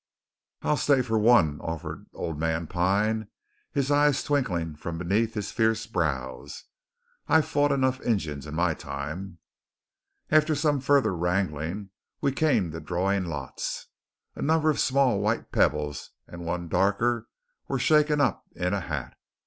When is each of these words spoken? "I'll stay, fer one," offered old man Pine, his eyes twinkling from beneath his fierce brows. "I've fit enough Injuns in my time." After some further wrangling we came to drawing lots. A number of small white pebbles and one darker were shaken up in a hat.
"I'll 0.63 0.77
stay, 0.77 1.03
fer 1.03 1.15
one," 1.15 1.61
offered 1.61 2.07
old 2.15 2.39
man 2.39 2.65
Pine, 2.65 3.27
his 3.71 3.91
eyes 3.91 4.23
twinkling 4.23 4.75
from 4.75 4.97
beneath 4.97 5.35
his 5.35 5.51
fierce 5.51 5.85
brows. 5.85 6.63
"I've 7.27 7.45
fit 7.47 7.71
enough 7.71 8.01
Injuns 8.01 8.47
in 8.47 8.55
my 8.55 8.73
time." 8.73 9.37
After 10.31 10.55
some 10.55 10.79
further 10.79 11.15
wrangling 11.15 11.91
we 12.19 12.31
came 12.31 12.71
to 12.71 12.79
drawing 12.79 13.25
lots. 13.25 13.89
A 14.35 14.41
number 14.41 14.71
of 14.71 14.79
small 14.79 15.19
white 15.19 15.51
pebbles 15.51 16.09
and 16.27 16.43
one 16.47 16.67
darker 16.67 17.27
were 17.67 17.77
shaken 17.77 18.19
up 18.19 18.45
in 18.55 18.73
a 18.73 18.79
hat. 18.81 19.15